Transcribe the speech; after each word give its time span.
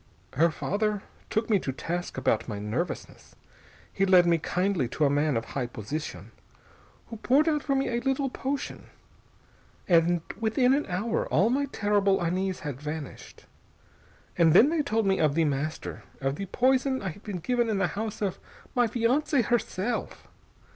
"Her 0.33 0.49
father 0.49 1.03
took 1.29 1.47
me 1.47 1.59
to 1.59 1.71
task 1.71 2.17
about 2.17 2.47
my 2.47 2.57
nervousness. 2.57 3.35
He 3.93 4.03
led 4.03 4.25
me 4.25 4.39
kindly 4.39 4.87
to 4.87 5.05
a 5.05 5.11
man 5.11 5.37
of 5.37 5.45
high 5.45 5.67
position, 5.67 6.31
who 7.09 7.17
poured 7.17 7.47
out 7.47 7.61
for 7.61 7.75
me 7.75 7.87
a 7.87 7.99
little 7.99 8.27
potion.... 8.27 8.87
And 9.87 10.21
within 10.39 10.73
an 10.73 10.87
hour 10.87 11.27
all 11.27 11.51
my 11.51 11.65
terrible 11.65 12.19
unease 12.19 12.61
had 12.61 12.81
vanished. 12.81 13.45
And 14.39 14.53
then 14.53 14.69
they 14.69 14.81
told 14.81 15.05
me 15.05 15.19
of 15.19 15.35
The 15.35 15.45
Master, 15.45 16.01
of 16.19 16.35
the 16.37 16.47
poison 16.47 17.03
I 17.03 17.09
had 17.09 17.21
been 17.21 17.37
given 17.37 17.69
in 17.69 17.77
the 17.77 17.89
house 17.93 18.23
of 18.23 18.39
my 18.73 18.87
fiancée 18.87 19.43
herself. 19.45 20.27